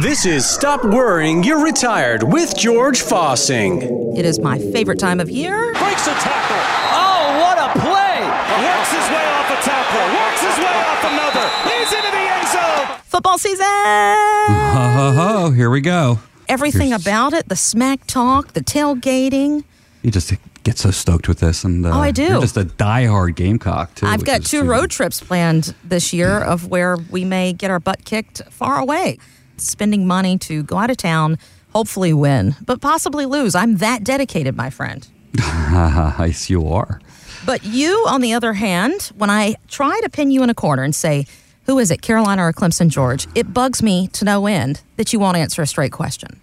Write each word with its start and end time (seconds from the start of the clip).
This 0.00 0.26
is 0.26 0.44
Stop 0.48 0.84
Worrying 0.84 1.44
You're 1.44 1.62
Retired 1.62 2.24
with 2.24 2.56
George 2.56 3.02
Fossing. 3.02 4.16
It 4.18 4.24
is 4.24 4.40
my 4.40 4.58
favorite 4.58 4.98
time 4.98 5.20
of 5.20 5.30
year. 5.30 5.72
Breaks 5.74 6.06
a 6.08 6.14
tackle. 6.14 6.56
Oh, 6.90 7.38
what 7.40 7.56
a 7.56 7.70
play! 7.78 8.18
Works 8.66 8.90
his 8.90 9.08
way 9.14 9.26
off 9.30 9.50
a 9.50 9.62
tackle. 9.62 10.06
Works 10.18 10.40
his 10.40 10.58
way 10.58 10.74
off 10.74 11.04
another. 11.04 11.48
He's 11.70 11.92
into 11.92 12.10
the 12.10 12.18
end 12.18 12.48
zone. 12.48 12.98
Football 13.04 13.38
season. 13.38 13.64
Ho, 13.64 14.90
ho, 14.96 15.12
ho. 15.12 15.50
Here 15.52 15.70
we 15.70 15.82
go. 15.82 16.18
Everything 16.48 16.88
Here's- 16.88 17.02
about 17.02 17.32
it 17.32 17.48
the 17.48 17.56
smack 17.56 18.06
talk, 18.08 18.54
the 18.54 18.60
tailgating. 18.60 19.62
You 20.02 20.10
just 20.10 20.32
get 20.68 20.78
so 20.78 20.90
stoked 20.90 21.28
with 21.28 21.40
this. 21.40 21.64
and 21.64 21.84
uh, 21.86 21.90
Oh, 21.90 22.00
I 22.00 22.10
do. 22.10 22.24
You're 22.24 22.40
just 22.42 22.56
a 22.56 22.64
diehard 22.64 23.34
Gamecock, 23.36 23.94
too. 23.94 24.06
I've 24.06 24.24
got 24.24 24.44
two 24.44 24.64
road 24.64 24.90
trips 24.90 25.20
planned 25.20 25.74
this 25.82 26.12
year 26.12 26.38
of 26.40 26.68
where 26.68 26.96
we 27.10 27.24
may 27.24 27.52
get 27.52 27.70
our 27.70 27.80
butt 27.80 28.04
kicked 28.04 28.42
far 28.50 28.78
away, 28.78 29.18
spending 29.56 30.06
money 30.06 30.36
to 30.38 30.62
go 30.62 30.76
out 30.76 30.90
of 30.90 30.96
town, 30.98 31.38
hopefully 31.72 32.12
win, 32.12 32.54
but 32.64 32.80
possibly 32.80 33.24
lose. 33.26 33.54
I'm 33.54 33.76
that 33.78 34.04
dedicated, 34.04 34.56
my 34.56 34.68
friend. 34.70 35.06
yes, 35.34 36.50
you 36.50 36.68
are. 36.68 37.00
But 37.46 37.64
you, 37.64 38.04
on 38.08 38.20
the 38.20 38.34
other 38.34 38.52
hand, 38.52 39.10
when 39.16 39.30
I 39.30 39.54
try 39.68 39.98
to 40.02 40.10
pin 40.10 40.30
you 40.30 40.42
in 40.42 40.50
a 40.50 40.54
corner 40.54 40.82
and 40.82 40.94
say, 40.94 41.26
who 41.66 41.78
is 41.78 41.90
it, 41.90 42.02
Carolina 42.02 42.42
or 42.46 42.52
Clemson, 42.52 42.88
George? 42.88 43.26
It 43.34 43.54
bugs 43.54 43.82
me 43.82 44.08
to 44.08 44.24
no 44.24 44.46
end 44.46 44.82
that 44.96 45.12
you 45.12 45.18
won't 45.18 45.36
answer 45.36 45.62
a 45.62 45.66
straight 45.66 45.92
question. 45.92 46.40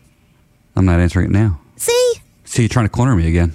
I'm 0.75 0.85
not 0.85 0.99
answering 0.99 1.27
it 1.27 1.31
now. 1.31 1.59
See, 1.77 2.13
See, 2.43 2.61
you're 2.63 2.69
trying 2.69 2.85
to 2.85 2.89
corner 2.91 3.15
me 3.15 3.27
again. 3.27 3.53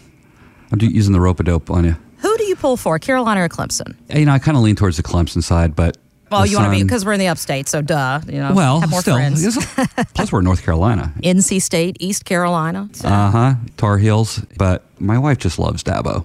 I'm 0.73 0.81
using 0.81 1.13
the 1.13 1.21
rope 1.21 1.41
a 1.41 1.43
dope 1.43 1.71
on 1.71 1.85
you. 1.85 1.97
who 2.19 2.37
do 2.39 2.45
you 2.45 2.57
pull 2.57 2.77
for, 2.77 2.99
Carolina 2.99 3.43
or 3.43 3.49
Clemson? 3.49 3.97
You 4.15 4.25
know, 4.27 4.33
I 4.33 4.39
kind 4.39 4.57
of 4.57 4.63
lean 4.63 4.77
towards 4.77 4.97
the 4.97 5.03
Clemson 5.03 5.43
side, 5.43 5.75
but. 5.77 5.97
Well, 6.31 6.47
you 6.47 6.57
want 6.59 6.73
to 6.73 6.77
be 6.79 6.83
because 6.85 7.05
we're 7.05 7.15
in 7.15 7.19
the 7.19 7.27
upstate, 7.27 7.69
so 7.69 7.83
duh. 7.83 8.21
You 8.29 8.39
know, 8.39 8.55
Well, 8.55 8.79
have 8.81 8.89
more 8.91 9.01
still. 9.01 9.17
friends. 9.17 9.45
Plus, 10.15 10.31
we're 10.31 10.39
in 10.39 10.45
North 10.45 10.63
Carolina. 10.63 11.13
NC 11.25 11.61
State, 11.61 11.97
East 11.99 12.25
Carolina. 12.25 12.89
So 12.93 13.09
Uh 13.09 13.31
huh. 13.33 13.55
Tar 13.77 13.99
Heels. 13.99 14.39
But 14.57 14.85
my 15.01 15.19
wife 15.19 15.39
just 15.39 15.59
loves 15.59 15.83
Dabo. 15.83 16.25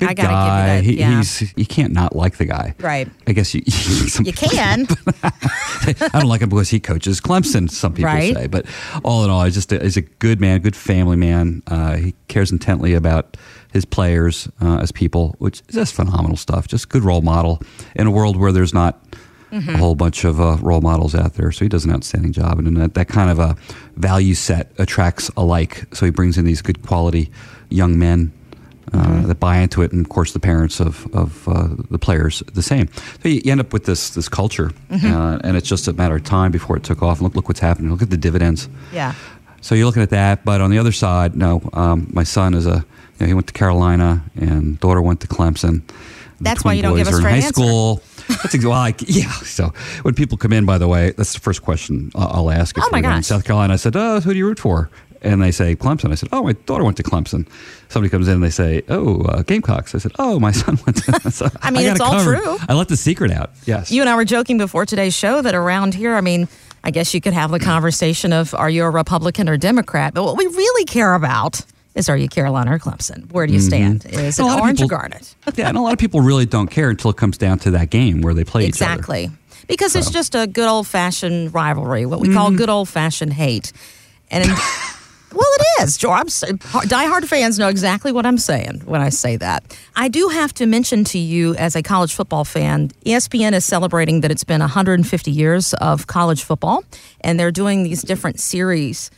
Good 0.00 0.08
I 0.08 0.14
gotta 0.14 0.28
give 0.28 0.30
you 0.30 0.36
guy. 0.36 0.66
that, 0.66 0.84
He- 0.84 0.98
yeah. 0.98 1.16
he's 1.18 1.52
you 1.56 1.66
can't 1.66 1.92
not 1.92 2.16
like 2.16 2.36
the 2.38 2.44
guy. 2.46 2.74
Right. 2.80 3.08
I 3.26 3.32
guess 3.32 3.54
you. 3.54 3.62
you 4.24 4.32
can. 4.32 4.86
I 5.22 6.08
don't 6.12 6.26
like 6.28 6.40
him 6.40 6.48
because 6.48 6.68
he 6.70 6.80
coaches 6.80 7.20
Clemson. 7.20 7.70
Some 7.70 7.92
people 7.92 8.10
Right. 8.10 8.34
say, 8.34 8.46
but 8.46 8.66
all 9.04 9.24
in 9.24 9.30
all, 9.30 9.44
he's 9.44 9.54
just 9.54 9.72
a, 9.72 9.78
he's 9.82 9.96
a 9.96 10.02
good 10.02 10.40
man, 10.40 10.60
good 10.60 10.76
family 10.76 11.16
man. 11.16 11.62
Uh, 11.66 11.96
he 11.96 12.14
cares 12.28 12.50
intently 12.50 12.94
about 12.94 13.36
his 13.72 13.84
players 13.84 14.48
uh, 14.60 14.78
as 14.78 14.90
people, 14.92 15.36
which 15.38 15.60
is 15.68 15.74
just 15.76 15.94
phenomenal 15.94 16.36
stuff. 16.36 16.66
Just 16.66 16.88
good 16.88 17.04
role 17.04 17.22
model 17.22 17.62
in 17.94 18.06
a 18.06 18.10
world 18.10 18.36
where 18.36 18.52
there's 18.52 18.74
not. 18.74 19.00
A 19.52 19.76
whole 19.78 19.96
bunch 19.96 20.22
of 20.22 20.40
uh, 20.40 20.58
role 20.60 20.80
models 20.80 21.12
out 21.12 21.34
there, 21.34 21.50
so 21.50 21.64
he 21.64 21.68
does 21.68 21.84
an 21.84 21.90
outstanding 21.90 22.30
job, 22.32 22.60
and 22.60 22.76
that, 22.76 22.94
that 22.94 23.08
kind 23.08 23.28
of 23.32 23.40
a 23.40 23.56
value 23.96 24.32
set 24.34 24.70
attracts 24.78 25.28
alike. 25.36 25.92
So 25.92 26.06
he 26.06 26.12
brings 26.12 26.38
in 26.38 26.44
these 26.44 26.62
good 26.62 26.86
quality 26.86 27.32
young 27.68 27.98
men 27.98 28.30
uh, 28.92 29.26
that 29.26 29.38
buy 29.40 29.58
into 29.58 29.82
it, 29.82 29.92
and 29.92 30.04
of 30.04 30.08
course 30.10 30.32
the 30.32 30.40
parents 30.40 30.80
of 30.80 31.06
of 31.14 31.46
uh, 31.48 31.68
the 31.90 31.98
players 31.98 32.42
the 32.54 32.62
same. 32.62 32.88
So 33.22 33.28
you, 33.28 33.40
you 33.44 33.52
end 33.52 33.60
up 33.60 33.72
with 33.72 33.84
this 33.84 34.10
this 34.10 34.28
culture, 34.28 34.70
uh, 34.90 35.38
and 35.44 35.56
it's 35.56 35.68
just 35.68 35.88
a 35.88 35.92
matter 35.92 36.16
of 36.16 36.24
time 36.24 36.50
before 36.50 36.76
it 36.76 36.82
took 36.84 37.02
off. 37.02 37.18
And 37.18 37.24
look 37.24 37.34
look 37.36 37.48
what's 37.48 37.60
happening. 37.60 37.90
Look 37.90 38.02
at 38.02 38.10
the 38.10 38.16
dividends. 38.16 38.68
yeah. 38.92 39.14
So 39.62 39.74
you're 39.74 39.84
looking 39.84 40.02
at 40.02 40.10
that, 40.10 40.42
but 40.44 40.62
on 40.62 40.70
the 40.70 40.78
other 40.78 40.92
side, 40.92 41.36
no. 41.36 41.60
Um, 41.74 42.08
my 42.14 42.24
son 42.24 42.54
is 42.54 42.66
a 42.66 42.76
you 42.76 42.84
know, 43.20 43.26
he 43.26 43.34
went 43.34 43.46
to 43.48 43.52
Carolina, 43.52 44.24
and 44.34 44.80
daughter 44.80 45.02
went 45.02 45.20
to 45.20 45.26
Clemson. 45.26 45.82
The 46.38 46.44
That's 46.44 46.64
why 46.64 46.72
you 46.72 46.80
don't 46.82 46.96
give 46.96 47.06
in 47.06 47.12
straight 47.14 47.30
high 47.30 47.36
answer. 47.36 47.52
school. 47.52 48.02
That's 48.28 48.54
ex- 48.54 48.64
well, 48.64 48.72
I, 48.72 48.94
yeah. 49.06 49.30
So 49.44 49.74
when 50.02 50.14
people 50.14 50.38
come 50.38 50.54
in, 50.54 50.64
by 50.64 50.78
the 50.78 50.88
way, 50.88 51.10
that's 51.10 51.34
the 51.34 51.40
first 51.40 51.60
question 51.62 52.10
I'll 52.14 52.28
I'll 52.48 52.50
ask. 52.50 52.78
If 52.78 52.84
Oh, 52.84 52.88
my 52.90 53.02
they're 53.02 53.10
in 53.10 53.16
gosh. 53.18 53.26
South 53.26 53.44
Carolina, 53.44 53.74
I 53.74 53.76
said, 53.76 53.94
"Oh, 53.96 54.20
who 54.20 54.32
do 54.32 54.38
you 54.38 54.46
root 54.46 54.58
for?" 54.58 54.88
And 55.22 55.42
they 55.42 55.50
say 55.50 55.76
Clemson. 55.76 56.10
I 56.12 56.14
said, 56.14 56.30
"Oh, 56.32 56.42
my 56.42 56.52
daughter 56.52 56.82
went 56.82 56.96
to 56.96 57.02
Clemson." 57.02 57.46
Somebody 57.90 58.08
comes 58.10 58.26
in 58.26 58.34
and 58.34 58.42
they 58.42 58.50
say, 58.50 58.82
"Oh, 58.88 59.20
uh, 59.22 59.42
Gamecocks." 59.42 59.94
I 59.94 59.98
said, 59.98 60.12
"Oh, 60.18 60.40
my 60.40 60.50
son 60.52 60.78
went 60.86 60.96
to." 61.04 61.30
So 61.30 61.48
I 61.62 61.70
mean, 61.70 61.84
got 61.84 61.92
it's 61.92 62.00
all 62.00 62.12
covered. 62.12 62.38
true. 62.38 62.56
I 62.68 62.72
let 62.74 62.88
the 62.88 62.96
secret 62.96 63.30
out. 63.30 63.50
Yes. 63.66 63.90
You 63.92 64.00
and 64.00 64.08
I 64.08 64.16
were 64.16 64.24
joking 64.24 64.56
before 64.56 64.86
today's 64.86 65.14
show 65.14 65.42
that 65.42 65.54
around 65.54 65.94
here, 65.94 66.14
I 66.14 66.22
mean, 66.22 66.48
I 66.82 66.90
guess 66.90 67.12
you 67.12 67.20
could 67.20 67.34
have 67.34 67.50
the 67.50 67.60
conversation 67.60 68.32
of 68.32 68.54
are 68.54 68.70
you 68.70 68.82
a 68.84 68.90
Republican 68.90 69.48
or 69.48 69.58
Democrat? 69.58 70.14
But 70.14 70.24
what 70.24 70.38
we 70.38 70.46
really 70.46 70.84
care 70.86 71.12
about 71.14 71.60
is 71.94 72.08
are 72.08 72.16
you 72.16 72.28
Carolina 72.28 72.74
or 72.74 72.78
Clemson? 72.78 73.30
Where 73.32 73.46
do 73.46 73.52
you 73.52 73.60
stand? 73.60 74.06
Is 74.06 74.38
it 74.38 74.42
Mm-hmm. 74.42 74.42
A 74.42 74.46
lot 74.46 74.56
of 74.56 74.62
orange 74.62 74.78
people- 74.78 74.96
or 74.96 74.98
garnet? 75.00 75.34
yeah, 75.56 75.68
and 75.68 75.76
a 75.76 75.80
lot 75.82 75.92
of 75.92 75.98
people 75.98 76.20
really 76.22 76.46
don't 76.46 76.70
care 76.70 76.88
until 76.88 77.10
it 77.10 77.18
comes 77.18 77.36
down 77.36 77.58
to 77.58 77.70
that 77.72 77.90
game 77.90 78.22
where 78.22 78.32
they 78.32 78.44
play 78.44 78.62
each 78.64 78.80
other. 78.80 78.92
Exactly. 78.94 79.30
Because 79.68 79.94
it's 79.94 80.10
just 80.10 80.34
a 80.34 80.46
good 80.46 80.66
old 80.68 80.86
fashioned 80.86 81.52
rivalry, 81.52 82.06
what 82.06 82.20
we 82.20 82.28
Mm-hmm. 82.28 82.36
call 82.38 82.50
good 82.52 82.70
old 82.70 82.88
fashioned 82.88 83.34
hate. 83.34 83.72
And 84.30 84.48
well, 85.32 85.46
it 85.46 85.82
is. 85.82 85.96
Joe, 85.96 86.10
I'm, 86.10 86.26
diehard 86.26 87.24
fans 87.24 87.58
know 87.58 87.68
exactly 87.68 88.12
what 88.12 88.26
I'm 88.26 88.38
saying 88.38 88.82
when 88.84 89.00
I 89.00 89.10
say 89.10 89.36
that. 89.36 89.76
I 89.94 90.08
do 90.08 90.28
have 90.28 90.52
to 90.54 90.66
mention 90.66 91.04
to 91.04 91.18
you, 91.18 91.54
as 91.54 91.76
a 91.76 91.82
college 91.82 92.14
football 92.14 92.44
fan, 92.44 92.88
ESPN 93.06 93.52
is 93.52 93.64
celebrating 93.64 94.22
that 94.22 94.30
it's 94.30 94.44
been 94.44 94.60
150 94.60 95.30
years 95.30 95.72
of 95.74 96.06
college 96.06 96.42
football, 96.42 96.84
and 97.20 97.38
they're 97.38 97.52
doing 97.52 97.84
these 97.84 98.02
different 98.02 98.40
series 98.40 99.10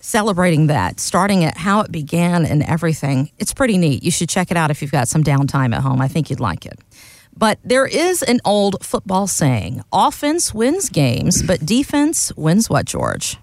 celebrating 0.00 0.68
that, 0.68 1.00
starting 1.00 1.42
at 1.42 1.56
how 1.56 1.80
it 1.80 1.90
began 1.90 2.46
and 2.46 2.62
everything. 2.62 3.30
It's 3.38 3.52
pretty 3.52 3.76
neat. 3.76 4.04
You 4.04 4.12
should 4.12 4.28
check 4.28 4.50
it 4.50 4.56
out 4.56 4.70
if 4.70 4.80
you've 4.80 4.92
got 4.92 5.08
some 5.08 5.24
downtime 5.24 5.74
at 5.74 5.82
home. 5.82 6.00
I 6.00 6.06
think 6.06 6.30
you'd 6.30 6.40
like 6.40 6.64
it. 6.64 6.78
But 7.36 7.58
there 7.64 7.86
is 7.86 8.22
an 8.22 8.40
old 8.44 8.84
football 8.84 9.26
saying 9.26 9.82
offense 9.92 10.54
wins 10.54 10.88
games, 10.88 11.42
but 11.42 11.66
defense 11.66 12.32
wins 12.36 12.70
what, 12.70 12.86
George? 12.86 13.36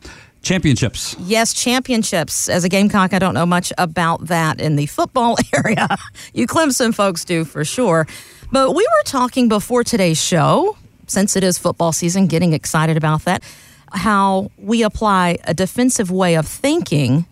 Championships. 0.43 1.15
Yes, 1.21 1.53
championships. 1.53 2.49
As 2.49 2.65
a 2.65 2.69
Gamecock, 2.69 3.13
I 3.13 3.19
don't 3.19 3.33
know 3.33 3.45
much 3.45 3.71
about 3.77 4.27
that 4.27 4.59
in 4.59 4.75
the 4.75 4.85
football 4.85 5.37
area. 5.53 5.87
you 6.33 6.47
Clemson 6.47 6.93
folks 6.93 7.23
do 7.23 7.45
for 7.45 7.63
sure. 7.63 8.05
But 8.51 8.75
we 8.75 8.83
were 8.83 9.03
talking 9.05 9.47
before 9.47 9.83
today's 9.85 10.21
show, 10.21 10.77
since 11.07 11.37
it 11.37 11.43
is 11.43 11.57
football 11.57 11.93
season, 11.93 12.27
getting 12.27 12.51
excited 12.51 12.97
about 12.97 13.23
that, 13.23 13.41
how 13.93 14.51
we 14.57 14.83
apply 14.83 15.37
a 15.45 15.53
defensive 15.53 16.11
way 16.11 16.35
of 16.35 16.45
thinking 16.45 17.25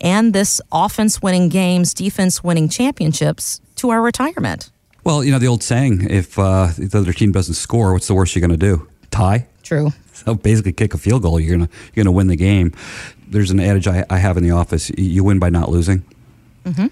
and 0.00 0.32
this 0.32 0.60
offense 0.72 1.22
winning 1.22 1.50
games, 1.50 1.92
defense 1.92 2.42
winning 2.42 2.68
championships 2.68 3.60
to 3.76 3.90
our 3.90 4.02
retirement. 4.02 4.70
Well, 5.04 5.22
you 5.22 5.30
know 5.32 5.38
the 5.38 5.48
old 5.48 5.62
saying: 5.62 6.08
if 6.10 6.38
uh, 6.38 6.68
the 6.78 6.98
other 6.98 7.12
team 7.12 7.30
doesn't 7.30 7.54
score, 7.54 7.92
what's 7.92 8.06
the 8.06 8.14
worst 8.14 8.34
you're 8.34 8.40
going 8.46 8.58
to 8.58 8.66
do? 8.66 8.88
Tie. 9.10 9.46
True. 9.62 9.92
So 10.24 10.36
basically, 10.36 10.72
kick 10.72 10.94
a 10.94 10.98
field 10.98 11.22
goal, 11.22 11.40
you're 11.40 11.56
gonna 11.56 11.68
you're 11.92 12.04
gonna 12.04 12.14
win 12.14 12.28
the 12.28 12.36
game. 12.36 12.72
There's 13.26 13.50
an 13.50 13.58
adage 13.58 13.88
I, 13.88 14.04
I 14.08 14.18
have 14.18 14.36
in 14.36 14.44
the 14.44 14.52
office: 14.52 14.90
you 14.96 15.24
win 15.24 15.40
by 15.40 15.50
not 15.50 15.70
losing. 15.70 16.04
Mm-hmm. 16.64 16.86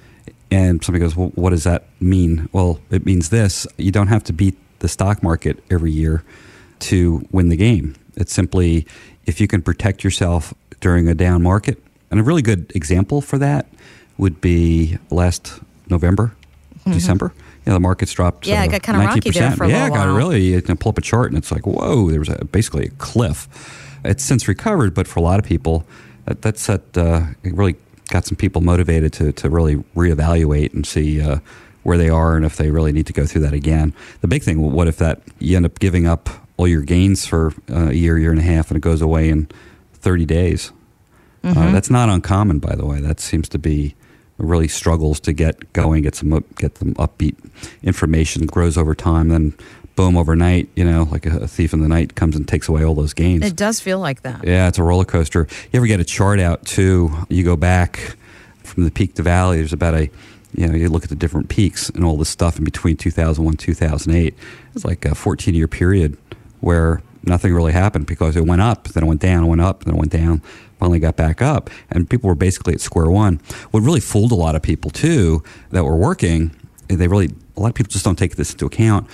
And 0.50 0.82
somebody 0.82 1.02
goes, 1.04 1.14
"Well, 1.16 1.28
what 1.36 1.50
does 1.50 1.62
that 1.62 1.84
mean?" 2.00 2.48
Well, 2.52 2.80
it 2.90 3.06
means 3.06 3.28
this: 3.28 3.66
you 3.78 3.92
don't 3.92 4.08
have 4.08 4.24
to 4.24 4.32
beat 4.32 4.56
the 4.80 4.88
stock 4.88 5.22
market 5.22 5.62
every 5.70 5.92
year 5.92 6.24
to 6.80 7.26
win 7.30 7.48
the 7.48 7.56
game. 7.56 7.94
It's 8.16 8.32
simply 8.32 8.86
if 9.24 9.40
you 9.40 9.46
can 9.46 9.62
protect 9.62 10.02
yourself 10.02 10.52
during 10.80 11.08
a 11.08 11.14
down 11.14 11.42
market. 11.42 11.82
And 12.10 12.20
a 12.20 12.22
really 12.22 12.42
good 12.42 12.70
example 12.74 13.20
for 13.22 13.38
that 13.38 13.66
would 14.18 14.40
be 14.40 14.98
last 15.10 15.60
November, 15.88 16.34
December. 16.90 17.32
You 17.64 17.70
know, 17.70 17.74
the 17.74 17.80
markets 17.80 18.12
dropped. 18.12 18.44
Mm-hmm. 18.44 18.52
Yeah, 18.52 18.64
it 18.64 18.68
uh, 18.68 18.72
got 18.72 18.82
kinda 18.82 19.00
rocky 19.06 19.30
there 19.30 19.50
19%. 19.50 19.56
for 19.56 19.64
a 19.64 19.66
while. 19.68 19.76
yeah, 19.76 19.82
little 19.84 19.94
it 19.94 19.98
got 19.98 20.06
while. 20.06 20.16
really 20.16 20.40
you 20.42 20.62
can 20.62 20.76
pull 20.76 20.90
up 20.90 20.98
a 20.98 21.02
chart 21.02 21.28
and 21.28 21.38
it's 21.38 21.52
like, 21.52 21.66
whoa, 21.66 22.10
there 22.10 22.18
was 22.18 22.28
a, 22.28 22.44
basically 22.44 22.86
a 22.86 22.90
cliff. 22.90 23.48
It's 24.04 24.24
since 24.24 24.48
recovered, 24.48 24.94
but 24.94 25.06
for 25.06 25.20
a 25.20 25.22
lot 25.22 25.38
of 25.38 25.44
people, 25.44 25.86
that, 26.24 26.42
that's 26.42 26.66
that 26.66 26.96
uh, 26.98 27.26
it 27.44 27.54
really 27.54 27.76
got 28.08 28.26
some 28.26 28.36
people 28.36 28.60
motivated 28.60 29.12
to, 29.14 29.32
to 29.32 29.48
really 29.48 29.76
reevaluate 29.96 30.74
and 30.74 30.86
see 30.86 31.20
uh, 31.20 31.38
where 31.82 31.96
they 31.96 32.08
are 32.08 32.36
and 32.36 32.44
if 32.44 32.56
they 32.56 32.70
really 32.70 32.92
need 32.92 33.06
to 33.06 33.12
go 33.12 33.26
through 33.26 33.42
that 33.42 33.54
again. 33.54 33.94
The 34.20 34.28
big 34.28 34.42
thing, 34.42 34.72
what 34.72 34.88
if 34.88 34.96
that 34.98 35.22
you 35.38 35.56
end 35.56 35.66
up 35.66 35.78
giving 35.78 36.06
up 36.06 36.28
all 36.56 36.66
your 36.66 36.82
gains 36.82 37.26
for 37.26 37.52
uh, 37.70 37.88
a 37.88 37.92
year, 37.92 38.18
year 38.18 38.30
and 38.30 38.40
a 38.40 38.44
half, 38.44 38.70
and 38.70 38.76
it 38.76 38.80
goes 38.80 39.00
away 39.00 39.28
in 39.28 39.48
30 39.94 40.26
days? 40.26 40.72
Uh, 41.44 41.72
that's 41.72 41.90
not 41.90 42.08
uncommon, 42.08 42.60
by 42.60 42.76
the 42.76 42.86
way. 42.86 43.00
That 43.00 43.18
seems 43.18 43.48
to 43.48 43.58
be 43.58 43.96
really 44.38 44.68
struggles 44.68 45.20
to 45.20 45.32
get 45.32 45.72
going, 45.72 46.02
get 46.02 46.14
some 46.14 46.32
up- 46.32 46.56
get 46.56 46.76
them 46.76 46.94
upbeat 46.94 47.36
information, 47.82 48.46
grows 48.46 48.76
over 48.76 48.94
time, 48.94 49.28
then 49.28 49.54
boom, 49.94 50.16
overnight, 50.16 50.68
you 50.74 50.84
know, 50.84 51.04
like 51.10 51.26
a, 51.26 51.40
a 51.40 51.48
thief 51.48 51.72
in 51.72 51.80
the 51.80 51.88
night 51.88 52.14
comes 52.14 52.34
and 52.34 52.48
takes 52.48 52.68
away 52.68 52.84
all 52.84 52.94
those 52.94 53.12
gains. 53.12 53.44
It 53.44 53.56
does 53.56 53.80
feel 53.80 53.98
like 53.98 54.22
that. 54.22 54.44
Yeah, 54.44 54.68
it's 54.68 54.78
a 54.78 54.82
roller 54.82 55.04
coaster. 55.04 55.46
You 55.72 55.76
ever 55.78 55.86
get 55.86 56.00
a 56.00 56.04
chart 56.04 56.40
out 56.40 56.64
too? 56.64 57.10
You 57.28 57.44
go 57.44 57.56
back 57.56 58.16
from 58.64 58.84
the 58.84 58.90
peak 58.90 59.14
to 59.16 59.22
valley. 59.22 59.58
There's 59.58 59.72
about 59.72 59.94
a, 59.94 60.10
you 60.54 60.66
know, 60.66 60.74
you 60.74 60.88
look 60.88 61.04
at 61.04 61.10
the 61.10 61.16
different 61.16 61.48
peaks 61.48 61.90
and 61.90 62.04
all 62.04 62.16
this 62.16 62.28
stuff 62.30 62.58
in 62.58 62.64
between 62.64 62.96
2001 62.96 63.56
2008. 63.56 64.34
It's 64.74 64.84
like 64.84 65.04
a 65.04 65.14
14 65.14 65.54
year 65.54 65.68
period 65.68 66.16
where 66.60 67.02
nothing 67.24 67.54
really 67.54 67.72
happened 67.72 68.06
because 68.06 68.36
it 68.36 68.46
went 68.46 68.62
up, 68.62 68.88
then 68.88 69.04
it 69.04 69.06
went 69.06 69.20
down, 69.20 69.44
it 69.44 69.48
went 69.48 69.60
up, 69.60 69.84
then 69.84 69.94
it 69.94 69.98
went 69.98 70.10
down, 70.12 70.42
finally 70.82 70.98
got 70.98 71.14
back 71.14 71.40
up, 71.40 71.70
and 71.90 72.10
people 72.10 72.26
were 72.26 72.34
basically 72.34 72.74
at 72.74 72.80
square 72.80 73.08
one. 73.08 73.40
What 73.70 73.84
really 73.84 74.00
fooled 74.00 74.32
a 74.32 74.34
lot 74.34 74.56
of 74.56 74.62
people 74.62 74.90
too 74.90 75.44
that 75.70 75.84
were 75.84 75.96
working, 75.96 76.50
eh, 76.90 76.96
they 76.96 77.06
really 77.06 77.30
a 77.56 77.60
lot 77.60 77.68
of 77.68 77.74
people 77.74 77.90
just 77.90 78.04
don't 78.04 78.18
take 78.18 78.34
this 78.34 78.50
into 78.50 78.66
account. 78.66 79.06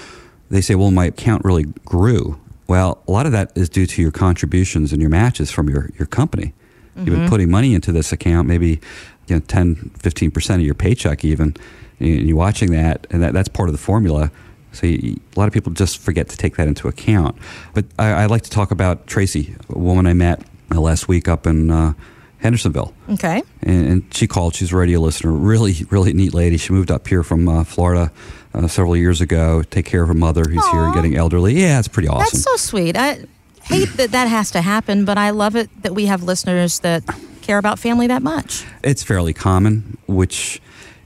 They 0.49 0.63
say, 0.63 0.75
"Well, 0.75 0.91
my 0.91 1.05
account 1.05 1.45
really 1.45 1.65
grew." 1.85 2.39
Well, 2.69 3.03
a 3.07 3.13
lot 3.13 3.27
of 3.27 3.33
that 3.33 3.53
is 3.55 3.69
due 3.69 3.87
to 3.87 4.01
your 4.01 4.11
contributions 4.11 4.93
and 4.93 5.01
your 5.03 5.11
matches 5.11 5.51
from 5.51 5.69
your, 5.69 5.91
your 5.99 6.07
company. 6.07 6.55
You've 6.97 7.07
been 7.07 7.15
mm-hmm. 7.15 7.29
putting 7.29 7.51
money 7.51 7.75
into 7.75 7.93
this 7.93 8.13
account, 8.13 8.49
maybe 8.49 8.81
you 9.29 9.37
know, 9.37 9.41
10, 9.41 9.93
15% 9.99 10.55
of 10.57 10.61
your 10.63 10.75
paycheck 10.75 11.25
even, 11.25 11.55
and 12.01 12.29
you're 12.29 12.37
watching 12.37 12.73
that, 12.73 13.07
and 13.11 13.23
that, 13.23 13.33
that's 13.33 13.49
part 13.49 13.69
of 13.69 13.73
the 13.73 13.79
formula. 13.79 14.33
So 14.73 14.87
you, 14.87 15.21
a 15.35 15.39
lot 15.39 15.47
of 15.47 15.55
people 15.55 15.73
just 15.73 15.99
forget 15.99 16.29
to 16.29 16.37
take 16.37 16.57
that 16.57 16.67
into 16.67 16.89
account. 16.89 17.37
But 17.73 17.85
I, 17.99 18.11
I 18.11 18.27
like 18.27 18.43
to 18.43 18.51
talk 18.51 18.71
about 18.71 19.07
Tracy, 19.07 19.55
a 19.71 19.79
woman 19.79 20.07
I 20.07 20.13
met 20.13 20.43
last 20.77 21.09
week 21.09 21.29
up 21.29 21.47
in 21.47 21.71
uh, 21.71 21.93
Hendersonville. 22.39 22.95
Okay. 23.11 23.43
And, 23.63 23.87
and 23.87 24.15
she 24.15 24.27
called. 24.27 24.55
She's 24.55 24.73
a 24.73 24.77
radio 24.77 25.01
listener. 25.01 25.33
Really, 25.33 25.85
really 25.91 26.13
neat 26.13 26.35
lady. 26.35 26.57
She 26.57 26.73
moved 26.73 26.91
up 26.91 27.07
here 27.09 27.23
from 27.23 27.49
uh, 27.49 27.65
Florida 27.65 28.13
uh, 28.55 28.69
several 28.69 28.97
years 28.97 29.21
ago. 29.21 29.63
To 29.63 29.69
take 29.69 29.87
care 29.87 30.03
of 30.03 30.09
her 30.09 30.15
mother, 30.15 30.45
who's 30.45 30.67
here 30.69 30.85
and 30.85 30.95
getting 30.95 31.17
elderly. 31.17 31.55
Yeah, 31.61 31.79
it's 31.79 31.89
pretty 31.89 32.09
awesome. 32.09 32.39
That's 32.39 32.43
so 32.43 32.57
sweet. 32.57 32.97
I 32.97 33.25
hate 33.63 33.89
that 33.97 34.13
that 34.13 34.29
has 34.29 34.51
to 34.53 34.61
happen, 34.63 35.05
but 35.05 35.19
I 35.19 35.31
love 35.31 35.57
it 35.57 35.69
that 35.83 35.95
we 35.95 36.07
have 36.07 36.23
listeners 36.23 36.79
that 36.81 37.03
care 37.43 37.59
about 37.59 37.79
family 37.79 38.07
that 38.07 38.23
much. 38.23 38.65
it's 38.83 39.03
fairly 39.03 39.33
common. 39.33 39.97
Which 40.07 40.61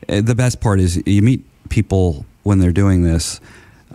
uh, 0.08 0.20
the 0.20 0.34
best 0.34 0.60
part 0.60 0.80
is 0.80 1.02
you 1.06 1.22
meet 1.22 1.44
people 1.68 2.26
when 2.42 2.58
they're 2.58 2.72
doing 2.72 3.04
this. 3.04 3.40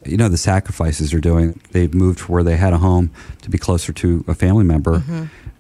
You 0.06 0.16
know 0.16 0.30
the 0.30 0.38
sacrifices 0.38 1.12
they're 1.12 1.20
doing. 1.20 1.60
They've 1.72 1.94
moved 1.94 2.20
from 2.22 2.34
where 2.34 2.44
they 2.44 2.56
had 2.56 2.72
a 2.74 2.78
home 2.78 3.12
to 3.42 3.50
be 3.50 3.58
closer 3.58 3.92
to 3.94 4.24
a 4.28 4.34
family 4.34 4.64
member, 4.64 5.04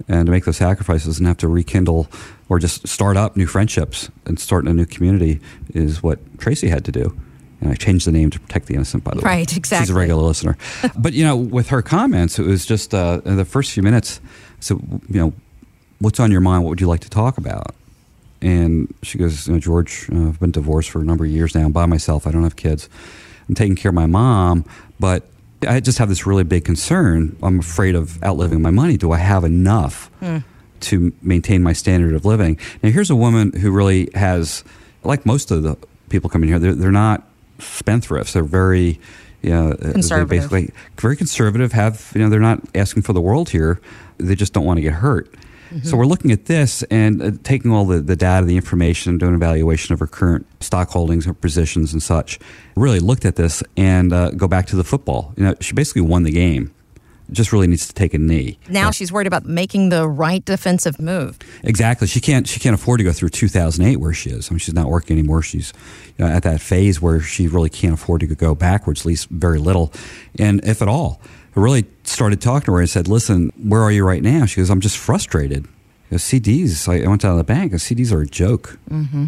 and 0.08 0.26
to 0.26 0.32
make 0.32 0.46
those 0.46 0.58
sacrifices 0.58 1.18
and 1.18 1.28
have 1.28 1.38
to 1.38 1.48
rekindle 1.48 2.08
or 2.50 2.60
just 2.60 2.88
start 2.88 3.18
up 3.18 3.36
new 3.36 3.48
friendships 3.48 4.10
and 4.26 4.40
start 4.40 4.66
in 4.66 4.72
a 4.72 4.74
new 4.74 4.86
community 4.86 5.40
is 5.74 6.02
what 6.02 6.20
Tracy 6.40 6.68
had 6.68 6.86
to 6.86 6.92
do. 6.92 7.18
And 7.60 7.72
I 7.72 7.76
changed 7.76 8.06
the 8.06 8.12
name 8.12 8.30
to 8.30 8.40
protect 8.40 8.68
the 8.68 8.76
innocent, 8.76 9.04
by 9.04 9.12
the 9.12 9.18
way. 9.18 9.24
Right, 9.24 9.58
exactly. 9.58 9.86
She's 9.86 9.90
a 9.90 9.98
regular 9.98 10.24
listener. 10.24 10.58
but 10.98 11.14
you 11.14 11.24
know, 11.24 11.36
with 11.36 11.70
her 11.70 11.82
comments, 11.82 12.38
it 12.38 12.46
was 12.46 12.66
just 12.66 12.94
uh, 12.94 13.18
the 13.24 13.46
first 13.46 13.72
few 13.72 13.82
minutes. 13.82 14.22
So 14.60 14.76
you 15.10 15.20
know, 15.20 15.34
what's 16.00 16.20
on 16.20 16.32
your 16.32 16.42
mind? 16.42 16.64
What 16.64 16.70
would 16.70 16.82
you 16.82 16.88
like 16.88 17.02
to 17.02 17.10
talk 17.10 17.38
about? 17.38 17.76
And 18.42 18.94
she 19.02 19.18
goes, 19.18 19.48
you 19.48 19.54
know, 19.54 19.60
George, 19.60 20.08
uh, 20.14 20.28
I've 20.28 20.40
been 20.40 20.52
divorced 20.52 20.92
for 20.92 21.02
a 21.02 21.04
number 21.04 21.26
of 21.26 21.32
years 21.32 21.56
now. 21.56 21.66
I'm 21.66 21.72
by 21.72 21.88
myself. 21.88 22.28
I 22.28 22.32
don't 22.32 22.44
have 22.44 22.56
kids. 22.56 22.88
I'm 23.50 23.56
taking 23.56 23.76
care 23.76 23.90
of 23.90 23.96
my 23.96 24.06
mom, 24.06 24.64
but 25.00 25.28
I 25.68 25.80
just 25.80 25.98
have 25.98 26.10
this 26.10 26.26
really 26.26 26.44
big 26.44 26.66
concern. 26.66 27.36
I'm 27.42 27.60
afraid 27.60 27.96
of 27.96 28.22
outliving 28.24 28.62
my 28.62 28.72
money. 28.72 28.98
Do 28.98 29.12
I 29.12 29.18
have 29.18 29.44
enough 29.44 30.12
hmm. 30.20 30.40
to 30.82 31.14
maintain 31.22 31.64
my 31.64 31.74
standard 31.74 32.14
of 32.14 32.26
living? 32.26 32.60
Now, 32.84 32.92
here's 32.92 33.10
a 33.10 33.16
woman 33.16 33.52
who 33.54 33.72
really 33.72 34.10
has, 34.14 34.64
like 35.04 35.26
most 35.26 35.50
of 35.52 35.64
the 35.64 35.78
people 36.10 36.30
coming 36.30 36.50
here, 36.50 36.60
they're, 36.60 36.76
they're 36.76 36.92
not 36.92 37.28
spendthrifts. 37.60 38.34
They're 38.34 38.44
very, 38.44 39.00
you 39.42 39.50
know, 39.50 39.76
basically 40.26 40.72
very 40.98 41.16
conservative. 41.16 41.72
Have 41.72 42.12
you 42.14 42.22
know, 42.22 42.30
they're 42.30 42.40
not 42.40 42.62
asking 42.76 43.04
for 43.04 43.14
the 43.14 43.22
world 43.22 43.50
here. 43.50 43.80
They 44.18 44.36
just 44.36 44.54
don't 44.54 44.66
want 44.66 44.78
to 44.78 44.82
get 44.82 44.94
hurt. 44.94 45.34
So 45.84 45.98
we're 45.98 46.06
looking 46.06 46.32
at 46.32 46.46
this 46.46 46.84
and 46.84 47.22
uh, 47.22 47.32
taking 47.44 47.72
all 47.72 47.86
the, 47.86 48.00
the 48.00 48.16
data, 48.16 48.46
the 48.46 48.56
information, 48.56 49.12
and 49.12 49.20
doing 49.20 49.34
an 49.34 49.36
evaluation 49.36 49.94
of 49.94 50.00
her 50.00 50.08
current 50.08 50.46
stock 50.62 50.90
holdings, 50.90 51.26
her 51.26 51.34
positions, 51.34 51.94
and 51.94 52.02
such. 52.02 52.40
Really 52.76 53.00
looked 53.00 53.26
at 53.26 53.36
this 53.36 53.64
and 53.76 54.14
uh, 54.14 54.32
go 54.32 54.48
back 54.48 54.68
to 54.68 54.76
the 54.76 54.84
football. 54.84 55.34
You 55.38 55.46
know, 55.46 55.56
she 55.60 55.74
basically 55.74 56.02
won 56.02 56.24
the 56.24 56.32
game. 56.32 56.74
Just 57.30 57.52
really 57.52 57.68
needs 57.68 57.86
to 57.88 57.94
take 57.94 58.14
a 58.14 58.18
knee. 58.18 58.58
Now 58.70 58.90
she's 58.90 59.12
worried 59.12 59.28
about 59.28 59.46
making 59.46 59.90
the 59.90 60.08
right 60.08 60.46
defensive 60.46 60.98
move. 60.98 61.38
Exactly. 61.62 62.08
She 62.08 62.22
can't. 62.22 62.48
She 62.48 62.62
can't 62.62 62.74
afford 62.74 63.00
to 63.00 63.04
go 63.04 63.12
through 63.12 63.30
2008 63.30 63.98
where 63.98 64.14
she 64.14 64.30
is. 64.30 64.50
I 64.50 64.54
mean, 64.54 64.60
she's 64.60 64.74
not 64.74 64.88
working 64.88 65.18
anymore. 65.18 65.42
She's 65.42 65.74
you 66.18 66.24
know, 66.24 66.32
at 66.32 66.44
that 66.44 66.62
phase 66.62 67.02
where 67.02 67.20
she 67.20 67.50
really 67.50 67.70
can't 67.70 67.96
afford 67.96 68.22
to 68.22 68.28
go 68.28 68.56
backwards, 68.56 69.02
at 69.02 69.08
least 69.08 69.28
very 69.30 69.60
little, 69.60 69.92
and 70.40 70.64
if 70.64 70.82
at 70.82 70.88
all. 70.88 71.20
I 71.58 71.60
really 71.60 71.86
started 72.04 72.40
talking 72.40 72.68
to 72.68 72.74
her 72.74 72.80
and 72.80 72.90
said, 72.90 73.08
"Listen, 73.08 73.52
where 73.62 73.82
are 73.82 73.92
you 73.92 74.06
right 74.06 74.22
now?" 74.22 74.46
She 74.46 74.62
goes, 74.62 74.70
"I'm 74.70 74.80
just 74.80 74.98
frustrated." 74.98 75.68
Know, 76.12 76.18
CDs. 76.18 76.88
I 76.88 77.08
went 77.08 77.22
down 77.22 77.34
to 77.34 77.38
the 77.38 77.44
bank. 77.44 77.72
and 77.72 77.82
CDs 77.82 78.14
are 78.14 78.22
a 78.22 78.28
joke. 78.28 78.78
Mm-hmm. 78.90 79.26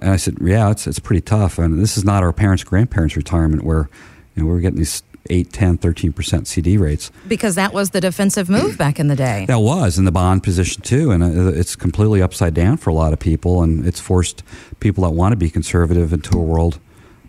And 0.00 0.10
I 0.10 0.16
said, 0.16 0.38
"Yeah, 0.40 0.70
it's 0.70 0.86
it's 0.86 1.00
pretty 1.00 1.20
tough. 1.20 1.58
And 1.58 1.80
this 1.80 1.98
is 1.98 2.04
not 2.04 2.22
our 2.22 2.32
parents' 2.32 2.64
grandparents' 2.64 3.16
retirement 3.16 3.64
where 3.64 3.90
you 4.34 4.42
know 4.42 4.46
we 4.46 4.54
we're 4.54 4.60
getting 4.60 4.78
these 4.78 5.02
8, 5.28 5.52
10, 5.52 5.76
13 5.76 6.12
percent 6.12 6.46
CD 6.46 6.78
rates." 6.78 7.10
Because 7.28 7.56
that 7.56 7.74
was 7.74 7.90
the 7.90 8.00
defensive 8.00 8.48
move 8.48 8.78
back 8.78 9.00
in 9.00 9.08
the 9.08 9.16
day. 9.16 9.44
That 9.46 9.58
was 9.58 9.98
in 9.98 10.04
the 10.04 10.12
bond 10.12 10.42
position 10.42 10.82
too, 10.82 11.10
and 11.10 11.22
uh, 11.22 11.48
it's 11.48 11.76
completely 11.76 12.22
upside 12.22 12.54
down 12.54 12.76
for 12.76 12.90
a 12.90 12.94
lot 12.94 13.12
of 13.12 13.18
people, 13.18 13.62
and 13.62 13.84
it's 13.84 14.00
forced 14.00 14.42
people 14.80 15.02
that 15.04 15.10
want 15.10 15.32
to 15.32 15.36
be 15.36 15.50
conservative 15.50 16.12
into 16.12 16.38
a 16.38 16.42
world 16.42 16.78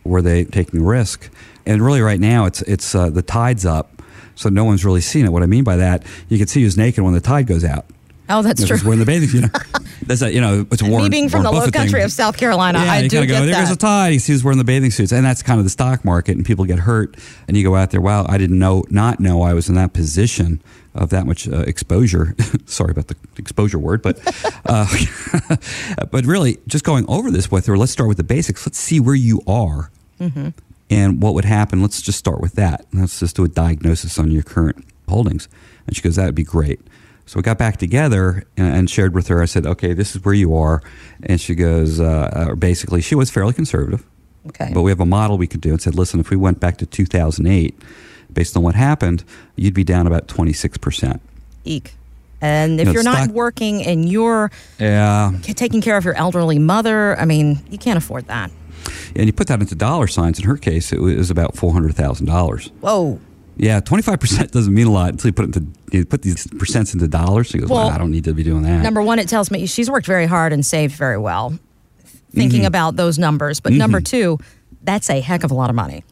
where 0.03 0.21
they're 0.21 0.45
taking 0.45 0.83
risk. 0.83 1.29
And 1.65 1.81
really, 1.81 2.01
right 2.01 2.19
now, 2.19 2.45
it's 2.45 2.61
it's 2.63 2.93
uh, 2.95 3.09
the 3.09 3.21
tide's 3.21 3.65
up, 3.65 3.92
so 4.35 4.49
no 4.49 4.63
one's 4.63 4.83
really 4.85 5.01
seen 5.01 5.25
it. 5.25 5.31
What 5.31 5.43
I 5.43 5.47
mean 5.47 5.63
by 5.63 5.77
that, 5.77 6.05
you 6.29 6.37
can 6.37 6.47
see 6.47 6.63
who's 6.63 6.77
naked 6.77 7.03
when 7.03 7.13
the 7.13 7.21
tide 7.21 7.47
goes 7.47 7.63
out. 7.63 7.85
Oh, 8.29 8.41
that's 8.41 8.65
true. 8.65 8.77
we're 8.85 8.93
in 8.93 8.99
the 8.99 9.05
bathing, 9.05 9.29
you 9.29 9.41
know. 9.41 9.49
That's 10.07 10.21
a, 10.21 10.33
you 10.33 10.41
know, 10.41 10.65
it's 10.71 10.81
a 10.81 10.85
Warren. 10.85 11.03
Me 11.05 11.09
being 11.09 11.29
from 11.29 11.43
Warren 11.43 11.55
the 11.55 11.65
low 11.65 11.71
country 11.71 11.99
thing. 11.99 12.05
of 12.05 12.11
South 12.11 12.35
Carolina, 12.37 12.79
Yeah, 12.79 12.91
I 12.91 12.99
you 12.99 13.09
do 13.09 13.25
get 13.25 13.27
go, 13.27 13.45
there 13.45 13.55
goes 13.59 13.71
a 13.71 13.75
tide. 13.75 14.11
He 14.11 14.19
sees 14.19 14.43
wearing 14.43 14.57
the 14.57 14.63
bathing 14.65 14.91
suits, 14.91 15.11
and 15.13 15.25
that's 15.25 15.41
kind 15.43 15.59
of 15.59 15.65
the 15.65 15.69
stock 15.69 16.03
market. 16.03 16.35
And 16.35 16.45
people 16.45 16.65
get 16.65 16.79
hurt, 16.79 17.15
and 17.47 17.55
you 17.55 17.63
go 17.63 17.75
out 17.75 17.91
there. 17.91 18.01
Wow, 18.01 18.25
I 18.27 18.37
didn't 18.37 18.59
know, 18.59 18.83
not 18.89 19.19
know, 19.21 19.41
I 19.41 19.53
was 19.53 19.69
in 19.69 19.75
that 19.75 19.93
position 19.93 20.61
of 20.95 21.09
that 21.09 21.25
much 21.25 21.47
uh, 21.47 21.59
exposure. 21.59 22.35
Sorry 22.65 22.91
about 22.91 23.07
the 23.07 23.15
exposure 23.37 23.79
word, 23.79 24.01
but 24.01 24.19
uh, 24.65 24.87
but 26.11 26.25
really, 26.25 26.57
just 26.67 26.83
going 26.83 27.05
over 27.07 27.31
this 27.31 27.49
with 27.51 27.65
her. 27.67 27.77
Let's 27.77 27.91
start 27.91 28.07
with 28.07 28.17
the 28.17 28.23
basics. 28.23 28.65
Let's 28.65 28.79
see 28.79 28.99
where 28.99 29.15
you 29.15 29.41
are, 29.47 29.89
and 30.89 31.21
what 31.21 31.33
would 31.33 31.45
happen. 31.45 31.81
Let's 31.81 32.01
just 32.01 32.19
start 32.19 32.41
with 32.41 32.53
that. 32.53 32.85
Let's 32.93 33.19
just 33.19 33.35
do 33.35 33.43
a 33.43 33.47
diagnosis 33.47 34.19
on 34.19 34.31
your 34.31 34.43
current 34.43 34.85
holdings. 35.07 35.47
And 35.87 35.95
she 35.95 36.01
goes, 36.01 36.15
that 36.15 36.25
would 36.25 36.35
be 36.35 36.43
great. 36.43 36.79
So 37.25 37.37
we 37.37 37.41
got 37.43 37.57
back 37.57 37.77
together 37.77 38.43
and, 38.57 38.89
shared 38.89 39.13
with 39.15 39.27
her. 39.27 39.41
I 39.41 39.45
said, 39.45 39.65
okay, 39.65 39.93
this 39.93 40.15
is 40.15 40.23
where 40.25 40.33
you 40.33 40.55
are. 40.55 40.81
And 41.23 41.39
she 41.39 41.55
goes, 41.55 41.99
uh, 41.99 42.29
uh, 42.51 42.55
basically, 42.55 43.01
she 43.01 43.15
was 43.15 43.29
fairly 43.31 43.53
conservative. 43.53 44.05
Okay. 44.47 44.71
But 44.73 44.81
we 44.81 44.91
have 44.91 44.99
a 44.99 45.05
model 45.05 45.37
we 45.37 45.47
could 45.47 45.61
do 45.61 45.69
and 45.71 45.81
said, 45.81 45.95
listen, 45.95 46.19
if 46.19 46.29
we 46.29 46.35
went 46.35 46.59
back 46.59 46.77
to 46.77 46.85
2008, 46.85 47.79
based 48.33 48.57
on 48.57 48.63
what 48.63 48.75
happened, 48.75 49.23
you'd 49.55 49.73
be 49.73 49.85
down 49.85 50.05
about 50.05 50.27
26%. 50.27 51.19
Eek. 51.63 51.93
And 52.41 52.73
if 52.73 52.79
You 52.79 52.85
know, 52.85 52.91
you're 52.91 53.03
not 53.03 53.29
working 53.29 53.85
and 53.85 54.09
you're 54.09 54.51
Yeah. 54.77 55.31
taking 55.41 55.79
care 55.79 55.95
of 55.95 56.03
your 56.03 56.15
elderly 56.15 56.59
mother, 56.59 57.17
I 57.17 57.23
mean, 57.23 57.59
you 57.69 57.77
can't 57.77 57.97
afford 57.97 58.27
that. 58.27 58.51
And 59.15 59.25
you 59.27 59.33
put 59.33 59.47
that 59.47 59.59
into 59.61 59.75
dollar 59.75 60.07
signs. 60.07 60.39
In 60.39 60.45
her 60.45 60.57
case, 60.57 60.91
it 60.91 60.99
was 60.99 61.29
about 61.31 61.55
$400,000. 61.55 62.71
Whoa. 62.81 63.19
Yeah, 63.55 63.79
25% 63.81 64.51
doesn't 64.51 64.73
mean 64.73 64.87
a 64.87 64.91
lot 64.91 65.09
until 65.09 65.29
you 65.29 65.33
put, 65.33 65.45
it 65.49 65.55
into, 65.55 65.67
you 65.91 66.05
put 66.05 66.23
these 66.23 66.47
percents 66.47 66.93
into 66.93 67.07
dollars. 67.07 67.47
She 67.47 67.59
goes, 67.59 67.69
Well, 67.69 67.85
well, 67.85 67.93
I 67.93 67.97
don't 67.99 68.11
need 68.11 68.23
to 68.23 68.33
be 68.33 68.43
doing 68.43 68.63
that. 68.63 68.81
Number 68.81 69.01
one, 69.01 69.19
it 69.19 69.29
tells 69.29 69.51
me 69.51 69.65
she's 69.67 69.89
worked 69.91 70.07
very 70.07 70.25
hard 70.25 70.53
and 70.53 70.65
saved 70.65 70.95
very 70.95 71.17
well, 71.17 71.57
thinking 72.33 72.61
Mm-hmm. 72.61 72.67
about 72.67 72.95
those 72.95 73.19
numbers. 73.19 73.59
But 73.59 73.73
number 73.73 74.01
two, 74.01 74.39
that's 74.81 75.09
a 75.09 75.19
heck 75.21 75.43
of 75.43 75.51
a 75.51 75.53
lot 75.53 75.69
of 75.69 75.75
money 75.75 76.03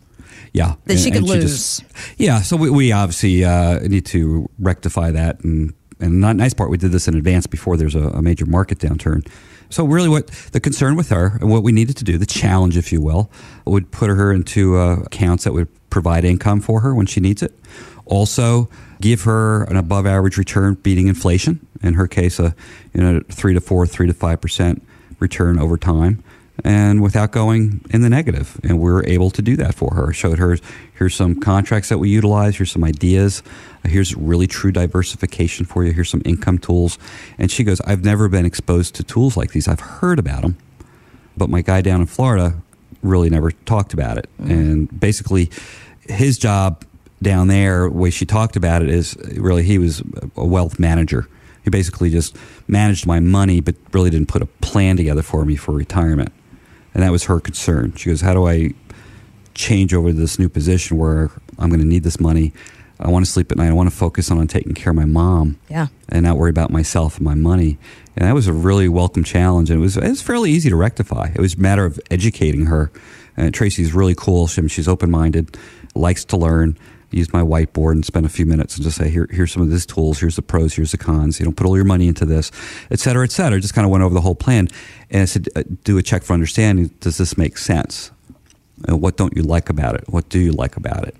Yeah, 0.54 0.76
that 0.86 1.00
she 1.00 1.10
could 1.10 1.22
and 1.22 1.30
lose. 1.30 1.80
just- 1.80 1.84
yeah, 2.18 2.42
so 2.42 2.56
we, 2.58 2.70
we 2.70 2.92
obviously 2.92 3.44
uh, 3.44 3.80
need 3.80 4.06
to 4.08 4.48
rectify 4.60 5.10
that, 5.12 5.44
and 5.44 5.74
and 6.02 6.24
the 6.24 6.34
nice 6.34 6.54
part, 6.54 6.70
we 6.70 6.78
did 6.78 6.92
this 6.92 7.08
in 7.08 7.16
advance 7.16 7.48
before 7.48 7.78
there's 7.78 7.96
a, 7.96 8.08
a 8.10 8.22
major 8.22 8.46
market 8.46 8.80
downturn. 8.80 9.28
So 9.70 9.86
really, 9.86 10.10
what 10.10 10.28
the 10.52 10.60
concern 10.60 10.96
with 10.96 11.10
her 11.10 11.38
and 11.40 11.50
what 11.50 11.64
we 11.64 11.72
needed 11.72 11.96
to 11.98 12.04
do, 12.04 12.18
the 12.18 12.26
challenge, 12.26 12.76
if 12.76 12.92
you 12.92 13.02
will, 13.02 13.32
would 13.66 13.92
put 13.92 14.10
her 14.10 14.34
into 14.34 14.78
uh, 14.78 14.98
accounts 15.06 15.46
that 15.46 15.54
would 15.54 15.70
provide 15.90 16.26
income 16.26 16.60
for 16.60 16.82
her 16.82 16.94
when 16.94 17.06
she 17.06 17.22
needs 17.22 17.42
it. 17.42 17.58
Also, 18.06 18.70
give 19.00 19.22
her 19.22 19.64
an 19.64 19.78
above 19.78 20.06
average 20.06 20.38
return, 20.38 20.76
beating 20.76 21.08
inflation. 21.08 21.66
In 21.82 21.94
her 21.94 22.08
case, 22.08 22.38
a 22.40 22.54
you 22.94 23.02
know 23.02 23.22
three 23.30 23.54
to 23.54 23.62
four, 23.62 23.88
three 23.88 24.08
to 24.08 24.14
five 24.14 24.42
percent 24.42 24.86
return 25.20 25.58
over 25.58 25.78
time 25.78 26.22
and 26.64 27.02
without 27.02 27.32
going 27.32 27.84
in 27.90 28.02
the 28.02 28.10
negative. 28.10 28.60
And 28.64 28.80
we 28.80 28.92
were 28.92 29.06
able 29.06 29.30
to 29.32 29.42
do 29.42 29.56
that 29.58 29.76
for 29.76 29.94
her. 29.96 30.14
Showed 30.14 30.40
her 30.40 30.58
here's 30.94 31.16
some 31.16 31.40
contracts 31.40 31.90
that 31.90 31.98
we 31.98 32.10
utilize, 32.10 32.58
here's 32.58 32.72
some 32.72 32.84
ideas, 32.84 33.42
uh, 33.84 33.90
here's 33.90 34.16
really 34.16 34.48
true 34.48 34.72
diversification 34.72 35.66
for 35.66 35.84
you, 35.84 35.92
here's 35.92 36.10
some 36.10 36.22
income 36.26 36.58
tools. 36.58 36.98
And 37.38 37.52
she 37.52 37.64
goes, 37.64 37.82
I've 37.82 38.04
never 38.04 38.28
been 38.28 38.46
exposed 38.46 38.96
to 38.96 39.04
tools 39.04 39.36
like 39.38 39.52
these. 39.52 39.68
I've 39.68 39.80
heard 39.80 40.20
about 40.20 40.42
them, 40.44 40.58
but 41.36 41.50
my 41.50 41.62
guy 41.62 41.82
down 41.82 42.02
in 42.02 42.08
Florida 42.08 42.56
really 43.02 43.30
never 43.30 43.52
talked 43.52 43.94
about 43.94 44.18
it. 44.18 44.30
And 44.38 45.00
basically, 45.00 45.50
his 46.08 46.38
job 46.38 46.86
down 47.22 47.48
there, 47.48 47.90
the 47.90 47.96
way 47.96 48.10
she 48.10 48.26
talked 48.26 48.56
about 48.56 48.82
it, 48.82 48.90
is 48.90 49.16
really 49.38 49.64
he 49.64 49.78
was 49.78 50.02
a 50.36 50.46
wealth 50.46 50.80
manager. 50.80 51.28
He 51.64 51.70
basically 51.70 52.10
just 52.10 52.36
managed 52.68 53.06
my 53.06 53.20
money, 53.20 53.62
but 53.62 53.76
really 53.94 54.10
didn't 54.10 54.28
put 54.28 54.42
a 54.42 54.48
plan 54.48 54.98
together 54.98 55.22
for 55.22 55.46
me 55.46 55.56
for 55.56 55.74
retirement. 55.74 56.32
And 56.94 57.04
that 57.04 57.12
was 57.12 57.24
her 57.26 57.40
concern. 57.40 57.94
She 57.96 58.10
goes, 58.10 58.22
How 58.22 58.34
do 58.34 58.48
I 58.48 58.72
change 59.54 59.94
over 59.94 60.10
to 60.10 60.14
this 60.14 60.40
new 60.40 60.50
position 60.50 60.98
where 60.98 61.30
I'm 61.58 61.70
going 61.70 61.80
to 61.82 61.88
need 61.88 62.04
this 62.04 62.20
money? 62.20 62.54
I 63.00 63.10
want 63.10 63.26
to 63.26 63.32
sleep 63.32 63.52
at 63.52 63.58
night. 63.58 63.70
I 63.70 63.74
want 63.74 63.90
to 63.90 63.96
focus 63.96 64.30
on 64.30 64.46
taking 64.48 64.74
care 64.76 64.92
of 64.92 64.96
my 64.96 65.06
mom 65.06 65.58
Yeah. 65.70 65.88
and 66.10 66.24
not 66.24 66.38
worry 66.38 66.52
about 66.52 66.70
myself 66.70 67.18
and 67.18 67.26
my 67.26 67.34
money. 67.34 67.80
And 68.16 68.28
that 68.28 68.34
was 68.36 68.46
a 68.48 68.54
really 68.54 68.88
welcome 68.90 69.24
challenge. 69.24 69.72
And 69.72 69.80
it 69.80 69.82
was, 69.82 69.98
it 69.98 70.08
was 70.08 70.22
fairly 70.22 70.52
easy 70.52 70.70
to 70.70 70.76
rectify. 70.76 71.32
It 71.34 71.42
was 71.42 71.56
a 71.56 71.60
matter 71.60 71.84
of 71.86 72.00
educating 72.12 72.68
her. 72.68 72.92
And 73.36 73.52
Tracy's 73.54 73.94
really 73.94 74.14
cool. 74.16 74.46
She, 74.48 74.68
she's 74.68 74.88
open 74.88 75.10
minded, 75.10 75.58
likes 75.96 76.24
to 76.26 76.38
learn. 76.38 76.78
Use 77.12 77.32
my 77.34 77.42
whiteboard 77.42 77.94
and 77.94 78.06
spend 78.06 78.26
a 78.26 78.30
few 78.30 78.46
minutes 78.46 78.76
and 78.76 78.84
just 78.84 78.98
say, 78.98 79.10
here, 79.10 79.28
here's 79.32 79.52
some 79.52 79.62
of 79.62 79.70
these 79.70 79.86
tools, 79.86 80.20
here's 80.20 80.36
the 80.36 80.42
pros, 80.42 80.74
here's 80.74 80.92
the 80.92 80.98
cons. 80.98 81.40
You 81.40 81.46
know, 81.46 81.52
put 81.52 81.68
all 81.68 81.76
your 81.76 81.86
money 81.86 82.08
into 82.08 82.26
this, 82.26 82.52
et 82.90 83.00
cetera, 83.00 83.24
et 83.24 83.32
cetera. 83.32 83.60
Just 83.60 83.74
kind 83.74 83.86
of 83.86 83.92
went 83.92 84.04
over 84.04 84.14
the 84.14 84.22
whole 84.22 84.36
plan, 84.36 84.68
and 85.10 85.22
I 85.22 85.26
said, 85.26 85.48
uh, 85.56 85.64
do 85.84 85.98
a 85.98 86.04
check 86.04 86.24
for 86.24 86.34
understanding. 86.34 86.88
Does 87.00 87.18
this 87.18 87.38
make 87.38 87.58
sense? 87.58 88.12
Uh, 88.90 88.98
what 88.98 89.18
don't 89.18 89.36
you 89.36 89.44
like 89.44 89.70
about 89.70 89.96
it? 89.96 90.06
What 90.08 90.30
do 90.30 90.40
you 90.40 90.52
like 90.52 90.78
about 90.78 91.08
it? 91.08 91.16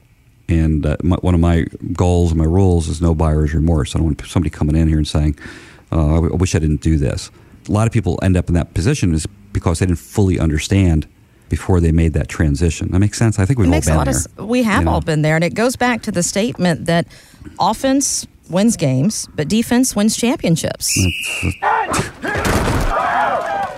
And 0.50 0.86
uh, 0.86 0.98
my, 1.04 1.18
one 1.18 1.34
of 1.34 1.40
my 1.40 1.66
goals 1.94 2.32
and 2.32 2.40
my 2.40 2.46
rules 2.46 2.88
is 2.88 3.02
no 3.02 3.16
buyer's 3.16 3.54
remorse. 3.54 3.96
I 3.96 4.00
don't 4.00 4.08
want 4.08 4.26
somebody 4.26 4.50
coming 4.50 4.76
in 4.76 4.88
here 4.88 4.98
and 4.98 5.08
saying, 5.08 5.38
uh, 5.92 6.16
I 6.16 6.36
wish 6.36 6.56
I 6.56 6.60
didn't 6.60 6.82
do 6.82 6.98
this. 6.98 7.32
A 7.70 7.72
lot 7.72 7.88
of 7.88 7.94
people 7.94 8.20
end 8.22 8.36
up 8.36 8.50
in 8.50 8.56
that 8.56 8.74
position 8.74 9.14
is 9.14 9.28
because 9.54 9.80
they 9.80 9.86
didn't 9.86 10.00
fully 10.00 10.40
understand 10.40 11.08
before 11.52 11.80
they 11.80 11.92
made 11.92 12.14
that 12.14 12.30
transition. 12.30 12.90
That 12.92 13.00
makes 13.00 13.20
sense. 13.20 13.38
I 13.38 13.46
think 13.46 13.60
we've 13.60 13.72
all 13.72 13.80
been 13.80 14.06
there. 14.06 14.16
Of, 14.38 14.48
we 14.48 14.64
have 14.64 14.80
you 14.80 14.86
know? 14.86 14.94
all 14.94 15.02
been 15.02 15.22
there, 15.22 15.36
and 15.36 15.44
it 15.44 15.54
goes 15.54 15.76
back 15.76 16.02
to 16.04 16.12
the 16.12 16.24
statement 16.24 16.86
that 16.86 17.06
offense 17.60 18.26
wins 18.50 18.78
games, 18.78 19.28
but 19.36 19.48
defense 19.48 19.96
wins 19.96 20.18
championships. 20.18 20.98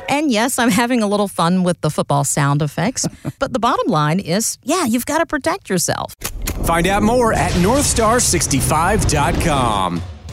and 0.07 0.31
yes, 0.31 0.57
I'm 0.59 0.69
having 0.69 1.01
a 1.01 1.07
little 1.07 1.27
fun 1.27 1.63
with 1.63 1.81
the 1.81 1.89
football 1.89 2.23
sound 2.23 2.61
effects, 2.61 3.05
but 3.39 3.51
the 3.53 3.59
bottom 3.59 3.91
line 3.91 4.19
is, 4.19 4.59
yeah, 4.63 4.85
you've 4.85 5.05
got 5.05 5.17
to 5.17 5.25
protect 5.25 5.69
yourself. 5.69 6.15
Find 6.65 6.87
out 6.87 7.03
more 7.03 7.33
at 7.33 7.51
northstar65.com. 7.53 10.01